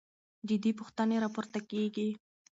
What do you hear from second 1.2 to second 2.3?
راپورته کېږي.